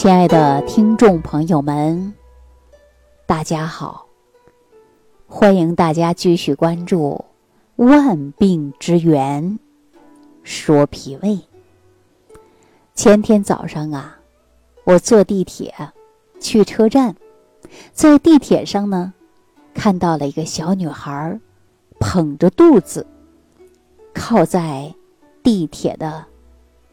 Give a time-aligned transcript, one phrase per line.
[0.00, 2.14] 亲爱的听众朋友们，
[3.26, 4.06] 大家好！
[5.26, 7.22] 欢迎大家继续关注
[7.84, 9.44] 《万病之源》，
[10.42, 11.38] 说脾胃。
[12.94, 14.18] 前天早上啊，
[14.84, 15.74] 我坐地铁
[16.40, 17.14] 去车站，
[17.92, 19.12] 在地铁上呢，
[19.74, 21.38] 看到了一个小女孩
[21.98, 23.06] 捧着肚子，
[24.14, 24.94] 靠在
[25.42, 26.24] 地铁的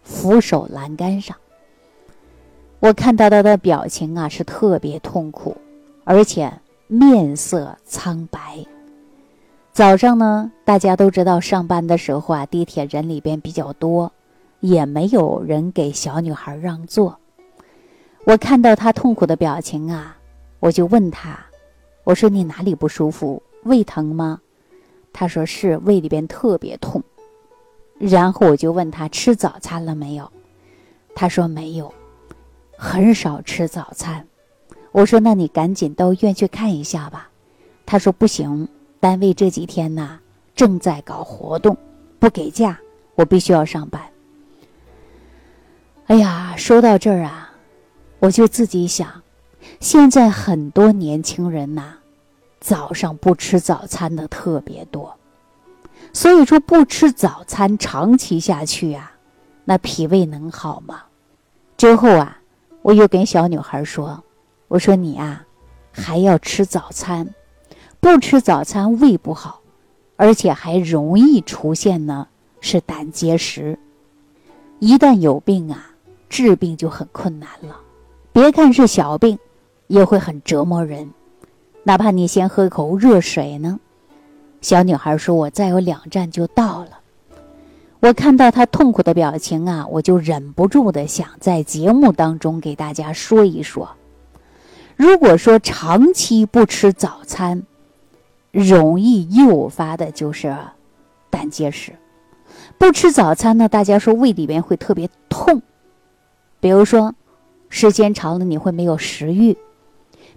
[0.03, 1.37] 扶手栏杆上。
[2.79, 5.57] 我看到他的表情啊，是特别痛苦，
[6.03, 6.51] 而且
[6.87, 8.63] 面色苍白。
[9.73, 14.11] 早上呢，大家都知道上班的时候啊，地铁人里边比较多，
[14.59, 17.17] 也没有人给小女孩让座。
[18.25, 20.15] 我看到她痛苦的表情啊，
[20.59, 21.39] 我就问她
[22.05, 23.41] ：“我说你哪里不舒服？
[23.63, 24.39] 胃疼吗？”
[25.11, 27.03] 她说是胃里边特别痛。
[27.97, 30.31] 然后我就问她吃早餐了没有？
[31.15, 31.91] 她说没有。
[32.79, 34.27] 很少吃早餐，
[34.91, 37.29] 我说那你赶紧到医院去看一下吧。
[37.87, 40.19] 他说不行，单位这几天呢
[40.55, 41.75] 正在搞活动，
[42.19, 42.79] 不给假，
[43.15, 43.99] 我必须要上班。
[46.05, 47.51] 哎呀，说到这儿啊，
[48.19, 49.23] 我就自己想，
[49.79, 51.95] 现在很多年轻人呐，
[52.59, 55.17] 早上不吃早餐的特别多，
[56.13, 59.13] 所以说不吃早餐长期下去啊，
[59.65, 61.01] 那脾胃能好吗？
[61.75, 62.39] 之后啊。
[62.87, 64.23] 我又跟小女孩说
[64.69, 65.45] ：“我说你啊，
[65.91, 67.27] 还要吃早餐，
[67.99, 69.59] 不吃早餐胃不好，
[70.15, 72.25] 而且还容易出现呢
[72.61, 73.77] 是胆结石。
[74.79, 75.91] 一旦有病啊，
[76.29, 77.75] 治病就很困难了。
[78.31, 79.37] 别看是小病，
[79.87, 81.11] 也会很折磨人。
[81.83, 83.77] 哪怕你先喝口热水呢。”
[84.61, 86.91] 小女孩说：“我再有两站就到了。”
[88.07, 93.89] 我看到他痛苦的表情啊，我就忍不住的想在节目当中给大家说一说。
[94.95, 97.63] 如果说长期不吃早餐，
[98.49, 100.55] 容易诱发的就是
[101.29, 101.91] 胆结石。
[102.77, 105.61] 不吃早餐呢，大家说胃里边会特别痛，
[106.61, 107.13] 比如说
[107.67, 109.57] 时间长了你会没有食欲，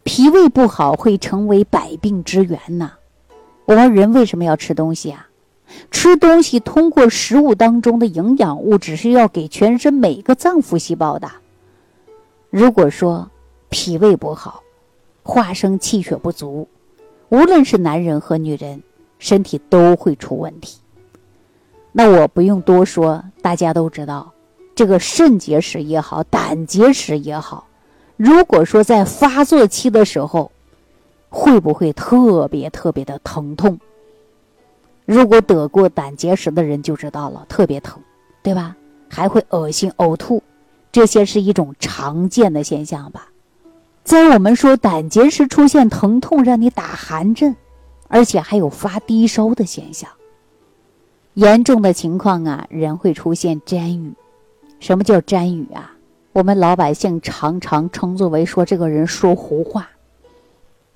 [0.03, 2.95] 脾胃不好会成为百病之源呐。
[3.65, 5.29] 我们人为什么要吃东西啊？
[5.91, 11.31] 吃东西通过食物当中的营养物质是要给全身每一个脏腑细胞的。
[12.51, 13.31] 如果说
[13.69, 14.63] 脾胃不好，
[15.23, 16.69] 化生气血不足，
[17.29, 18.83] 无论是男人和女人，
[19.19, 20.79] 身体都会出问题。
[21.93, 24.33] 那我不用多说，大家都知道，
[24.75, 27.67] 这个肾结石也好，胆结石也好，
[28.17, 30.51] 如果说在发作期的时候，
[31.29, 33.79] 会不会特别特别的疼痛？
[35.13, 38.01] 如果得过胆结石的人就知道了，特别疼，
[38.45, 38.77] 对吧？
[39.09, 40.41] 还会恶心、呕吐，
[40.93, 43.27] 这些是一种常见的现象吧。
[44.05, 47.57] 在我们说胆结石出现疼痛，让你打寒震，
[48.07, 50.09] 而且还有发低烧的现象。
[51.35, 54.13] 严重的情况啊，人会出现沾语。
[54.79, 55.93] 什么叫沾语啊？
[56.31, 59.91] 我们老百姓常常称作为说这个人说胡话。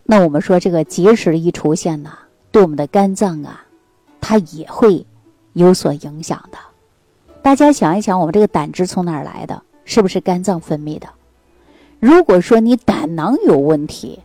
[0.04, 2.12] 那我们说这个结石一出现呢，
[2.52, 3.63] 对我们的肝脏啊。
[4.26, 5.04] 它也会
[5.52, 6.56] 有所影响的。
[7.42, 9.62] 大家想一想，我们这个胆汁从哪儿来的？
[9.84, 11.06] 是不是肝脏分泌的？
[12.00, 14.20] 如果说你胆囊有问题，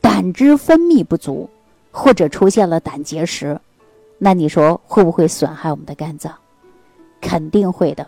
[0.00, 1.50] 胆汁分泌不足，
[1.90, 3.60] 或者出现了胆结石，
[4.18, 6.32] 那你说会不会损害我们的肝脏？
[7.20, 8.06] 肯定会的。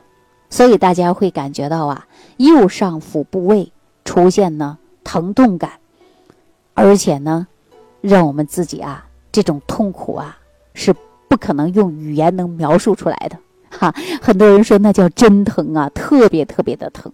[0.49, 3.73] 所以大家会感觉到啊，右上腹部位
[4.05, 5.73] 出现呢疼痛感，
[6.75, 7.49] 而且呢，
[8.01, 10.39] 让我们自己啊这种痛苦啊
[10.75, 10.95] 是。
[11.33, 13.39] 不可能用语言能描述出来的，
[13.71, 13.95] 哈！
[14.21, 17.11] 很多人说那叫真疼啊，特别特别的疼。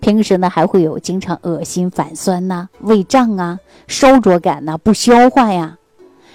[0.00, 5.78] 平时呢还会有经常恶心、反酸呐、胃胀啊、烧灼感呐、不消化呀。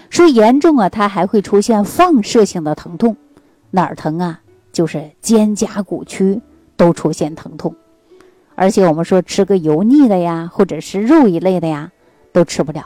[0.09, 3.17] 说严重啊，它还会出现放射性的疼痛，
[3.71, 4.39] 哪儿疼啊？
[4.71, 6.39] 就是肩胛骨区
[6.77, 7.75] 都出现疼痛。
[8.55, 11.91] 而且我们说吃个油腻的呀，或者是肉一类的呀，
[12.31, 12.85] 都吃不了，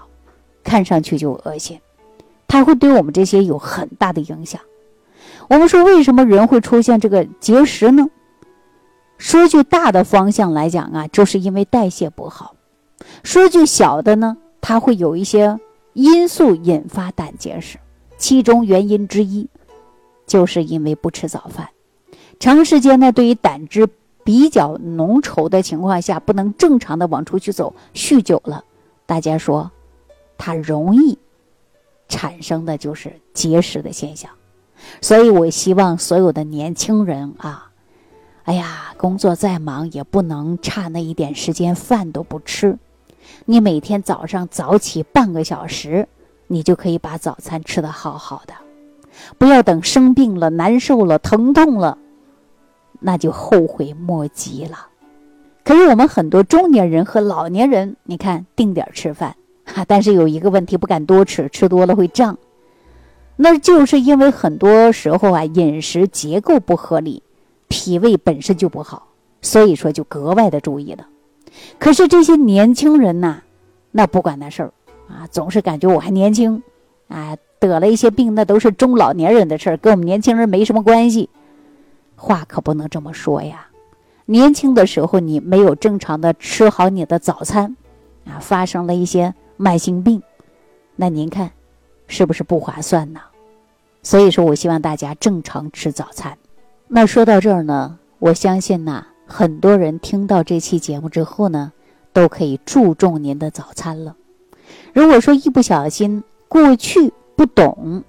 [0.64, 1.80] 看上去就恶心。
[2.54, 4.62] 它会对我们这些有很大的影响。
[5.50, 8.06] 我们说，为什么人会出现这个结石呢？
[9.18, 12.54] 说句大的方向来讲啊，就是因为代谢不好；
[13.24, 15.60] 说句小的呢，它会有一些
[15.94, 17.80] 因素引发胆结石。
[18.20, 19.50] 其中原因之一，
[20.28, 21.70] 就是因为不吃早饭，
[22.40, 23.90] 长时间呢，对于胆汁
[24.24, 28.64] 比较浓稠的情况下，不能正常的往出去走，酗酒了，
[29.08, 29.72] 大家说，
[30.38, 31.18] 它容易。
[32.14, 34.30] 产生的就是结石的现象，
[35.02, 37.72] 所以我希望所有的年轻人啊，
[38.44, 42.78] 哎呀，工作再忙也不能差那一点时间饭都不吃。
[43.46, 46.08] 你每天早上早起半个小时，
[46.46, 48.54] 你就可以把早餐吃得好好的。
[49.40, 51.98] 不要等生病了、难受了、疼痛了，
[53.00, 54.88] 那就后悔莫及了。
[55.64, 62.38] 可是我们很多中年人和老年人，你看定点吃饭，哈，但是有一个问题，不敢多吃，吃多了会胀。
[63.36, 67.24] 那就是因为很多时候啊，饮食结构不合理，
[67.68, 69.08] 脾胃本身就不好，
[69.42, 71.08] 所以说就格外的注意了。
[71.80, 73.42] 可是这些年轻人呐，
[73.92, 74.74] 那不管那事儿
[75.08, 76.62] 啊，总是感觉我还年轻，
[77.08, 81.30] 啊，得了一些病，那都是中老年人的事儿，跟我们年轻人没什么关系。
[82.16, 83.68] 话可不能这么说呀。
[84.26, 87.76] 年轻的时候你没有正常的吃好你的早餐，
[88.26, 90.22] 啊，发生了一些慢性病，
[90.96, 91.52] 那您看，
[92.08, 93.20] 是不是不划算呢？
[94.02, 96.38] 所以说我希望大家正常吃早餐。
[96.88, 99.08] 那说到这儿呢，我相信呐。
[99.26, 101.72] 很多人听到这期节目之后呢，
[102.12, 104.16] 都可以注重您的早餐了。
[104.94, 108.04] 如果说一不小心过去不懂，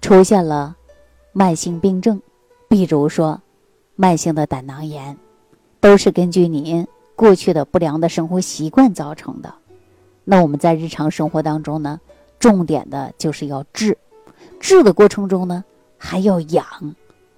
[0.00, 0.76] 出现了
[1.32, 2.22] 慢性病症，
[2.68, 3.42] 比如说
[3.96, 5.18] 慢性的胆囊炎，
[5.80, 6.86] 都是根据您
[7.16, 9.52] 过去的不良的生活习惯造成的。
[10.24, 12.00] 那我们在日常生活当中呢，
[12.38, 13.96] 重点的就是要治，
[14.58, 15.64] 治的过程中呢
[15.98, 16.64] 还要养。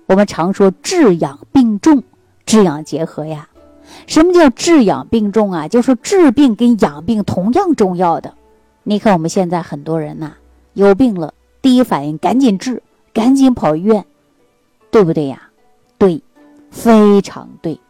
[0.07, 2.03] 我们常说治养并重。
[2.45, 3.49] 治养结合呀，
[4.07, 5.69] 什么叫治养并重啊？
[5.69, 8.35] 就是治病跟养病同样重要的。
[8.83, 10.33] 你看我们现在很多人呐，
[10.75, 11.33] 有病了，
[11.63, 12.83] 第一反应赶紧治，
[13.15, 14.05] 赶紧跑医院，
[14.91, 15.51] 对不对呀？
[15.97, 16.21] 对，
[16.71, 17.81] 非常对。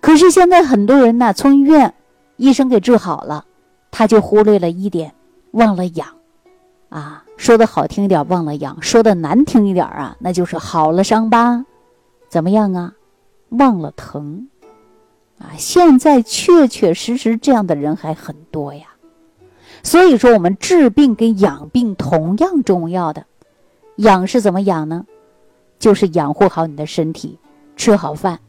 [0.00, 1.94] 可是现在很多人呢，从医院
[2.36, 3.46] 医生给治好了，
[3.90, 5.14] 他就忽略了一点，
[5.52, 6.08] 忘了养。
[6.88, 11.64] 啊，说的好听一点，忘了养；说的难听一点啊，那就是好了伤疤，
[12.28, 12.94] 怎么样啊？
[13.50, 14.48] 忘了疼，
[15.38, 15.52] 啊！
[15.58, 18.86] 现在确确实实这样的人还很多呀。
[19.82, 23.26] 所以说，我们治病跟养病同样重要的。
[23.96, 25.06] 养是怎么养呢？
[25.78, 27.38] 就是养护好你的身体，
[27.76, 28.40] 吃好饭，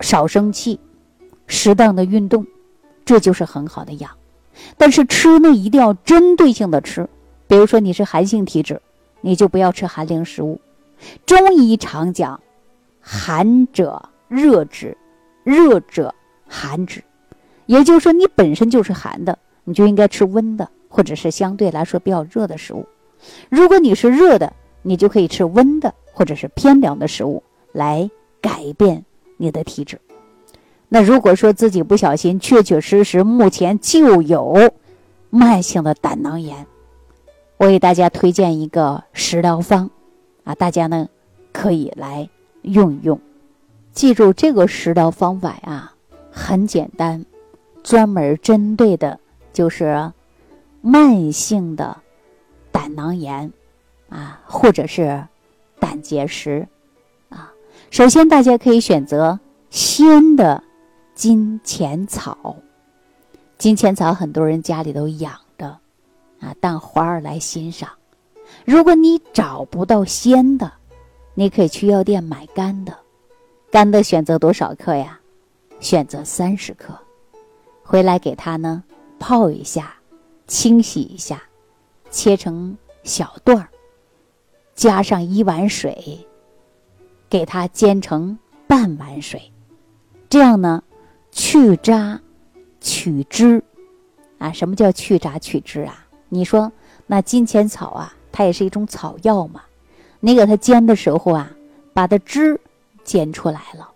[0.00, 0.80] 少生气，
[1.46, 2.46] 适当的运动，
[3.12, 4.10] 这就是很好的养。
[4.78, 7.06] 但是吃呢，一定要针对性的吃。
[7.46, 8.80] 比如说你是寒性体质，
[9.20, 10.58] 你就不要吃寒凉食物。
[11.26, 12.40] 中医常讲。
[13.04, 14.96] 寒者热之，
[15.44, 16.14] 热者
[16.48, 17.02] 寒之，
[17.66, 22.86] 也就是说，你本身就是寒的，你就应该吃温的，或者是相对来说比较热的食物。
[23.50, 24.50] 如果你是热的，
[24.82, 27.42] 你就可以吃温的，或者是偏凉的食物
[27.72, 28.08] 来
[28.40, 29.04] 改变
[29.36, 30.00] 你的体质。
[30.94, 34.70] 那如果说自己不小心，确确实实目前就有
[35.30, 36.66] 慢性的胆囊炎，
[37.56, 39.88] 我给大家推荐一个食疗方，
[40.44, 41.08] 啊，大家呢
[41.50, 42.28] 可以来。
[42.60, 43.18] 用一用，
[43.92, 45.92] 记住这个食疗方法呀，
[46.30, 47.24] 很简单，
[47.82, 49.18] 专门针对的
[49.52, 50.12] 就是
[50.80, 51.96] 慢性的
[52.70, 53.52] 胆囊炎
[54.10, 55.24] 啊，或者是
[55.80, 56.68] 胆结石
[57.30, 57.52] 啊。
[57.90, 59.40] 首先，大家可以选择
[59.70, 60.62] 鲜的
[61.22, 62.56] 金钱草，
[63.56, 65.68] 金钱草很多人家里都养着
[66.40, 67.88] 啊，当花儿来欣赏。
[68.64, 70.72] 如果你找不到鲜的，
[71.34, 72.98] 你可以去药店买干的，
[73.70, 75.20] 干的选择多少克呀？
[75.78, 76.92] 选择三十克，
[77.84, 78.82] 回来给它呢
[79.20, 79.94] 泡一下，
[80.48, 81.40] 清洗一下，
[82.10, 83.68] 切成小段儿，
[84.74, 86.26] 加上一碗水，
[87.30, 88.36] 给它煎成
[88.66, 89.52] 半碗水，
[90.28, 90.82] 这样呢
[91.32, 92.20] 去渣
[92.80, 93.60] 取汁
[94.38, 94.52] 啊？
[94.52, 96.06] 什么叫去渣取汁啊？
[96.28, 96.70] 你说
[97.08, 99.62] 那金钱草啊，它也是一种草药嘛？
[100.20, 101.50] 你给它煎的时候啊，
[101.92, 102.60] 把它汁
[103.02, 103.90] 煎出来了，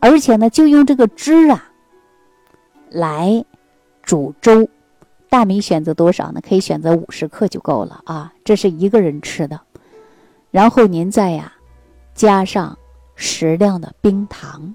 [0.00, 1.70] 而且呢，就用这个汁啊
[2.90, 3.42] 来
[4.02, 4.68] 煮粥。
[5.28, 6.40] 大米选择多少呢？
[6.46, 9.60] 可以选择五十克就够了啊，这是一个人吃的。
[10.50, 11.52] 然后您再呀
[12.14, 12.78] 加上
[13.16, 14.74] 适量的冰糖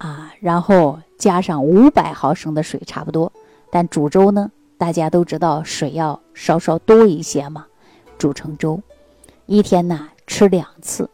[0.00, 3.30] 啊，然后加上五百毫升的水，差不多。
[3.70, 7.66] 但煮粥呢，大家都知道水要稍稍多一些嘛，
[8.16, 8.80] 煮成粥。
[9.44, 11.10] 一天呢吃两次，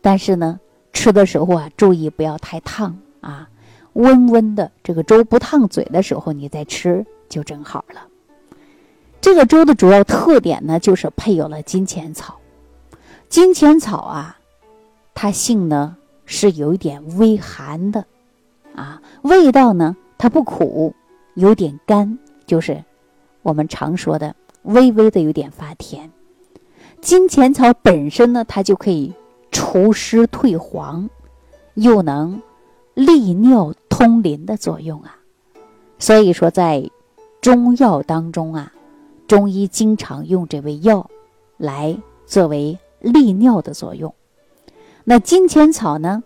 [0.00, 0.58] 但是呢
[0.92, 3.48] 吃的时候啊注意不要太烫啊，
[3.92, 8.08] 温温的这个粥不烫嘴的时候你再吃就正好了。
[9.20, 12.40] 这个粥的主要特点呢就是配有了金钱草，
[13.28, 14.38] 金钱草啊，
[15.14, 15.96] 它性呢
[16.32, 18.06] 是有一点微寒的，
[18.76, 20.94] 啊味道呢它不苦，
[21.34, 22.84] 有点干，就是
[23.42, 26.08] 我们常说的微微的有点发甜。
[27.00, 29.12] 金钱草本身呢，它就可以
[29.50, 31.10] 除湿退黄，
[31.74, 32.40] 又能
[32.94, 35.18] 利尿通淋的作用啊。
[35.98, 36.88] 所以说，在
[37.40, 38.72] 中药当中啊，
[39.26, 41.10] 中医经常用这味药
[41.56, 44.14] 来作为利尿的作用。
[45.04, 46.22] 那金钱草呢，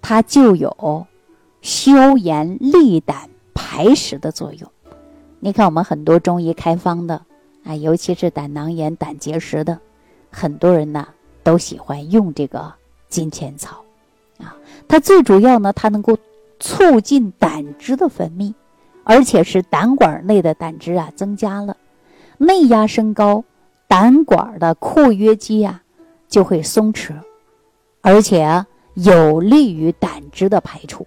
[0.00, 1.06] 它就有
[1.62, 4.70] 消炎利胆排石的作用。
[5.40, 7.22] 你看，我们很多中医开方的
[7.64, 9.78] 啊，尤其是胆囊炎、胆结石的，
[10.30, 11.08] 很多人呢
[11.42, 12.72] 都喜欢用这个
[13.08, 13.82] 金钱草
[14.38, 14.56] 啊。
[14.86, 16.16] 它最主要呢，它能够
[16.60, 18.54] 促进胆汁的分泌。
[19.04, 21.78] 而且是胆管内的胆汁啊增加了，
[22.36, 23.42] 内压升高，
[23.86, 25.82] 胆管的括约肌啊
[26.28, 27.14] 就会松弛，
[28.00, 31.06] 而且啊有利于胆汁的排出。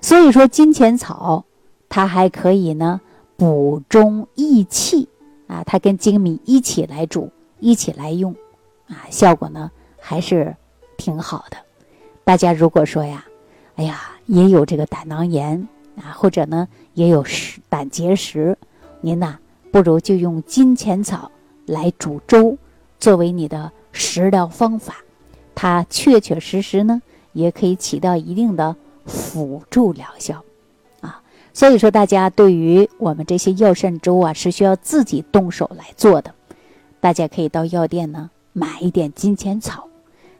[0.00, 1.44] 所以说金钱草
[1.88, 3.00] 它还可以呢
[3.36, 5.08] 补中益气
[5.46, 8.34] 啊，它跟粳米一起来煮，一起来用
[8.88, 10.54] 啊，效果呢还是
[10.96, 11.56] 挺好的。
[12.24, 13.24] 大家如果说呀，
[13.76, 15.68] 哎呀也有这个胆囊炎。
[15.94, 18.56] 啊，或者呢，也有湿胆结石，
[19.02, 19.38] 您呐，
[19.70, 21.30] 不如就用金钱草
[21.66, 22.56] 来煮粥，
[22.98, 24.96] 作为你的食疗方法，
[25.54, 28.74] 它确确实实呢，也可以起到一定的
[29.06, 30.44] 辅助疗效，
[31.00, 36.34] 啊，所以说大家对于我们这些药膳粥啊，是需要自己动手来做的，
[37.00, 39.88] 大家可以到药店呢买一点金钱草，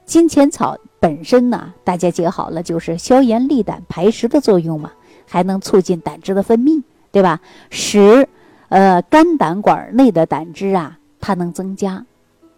[0.04, 4.92] 金钱草本身呢，大家记好了，就是消炎利胆排湿的作用嘛。
[5.25, 7.40] 还能促进胆汁的分泌，对吧？
[7.71, 8.28] 使
[8.69, 12.04] 呃肝胆管内的胆汁啊，它能增加，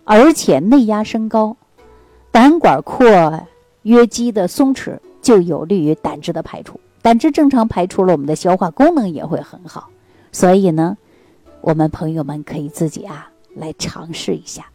[0.03, 1.57] 而且内压升高，
[2.35, 3.47] 胆管括
[3.83, 6.81] 约肌的松弛，就有利于胆汁的排出。
[7.01, 9.89] 胆汁正常排出了，我们的消化功能也会很好。
[10.33, 10.97] 所以呢，
[11.61, 14.67] 我们朋友们可以自己啊来尝试一下。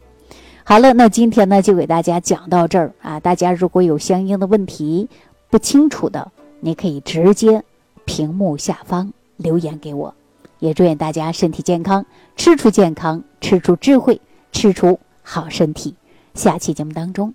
[0.64, 3.20] 好了，那今天呢就给大家讲到这儿啊。
[3.20, 5.06] 大家如果有相应的问题
[5.50, 7.62] 不清楚的，你可以直接。
[8.06, 10.14] 屏幕下方留言给我，
[10.60, 14.18] 也祝愿大家身体健康，吃出健康，吃出智慧，
[14.50, 15.94] 吃出好身体。
[16.34, 17.34] 下期节目当中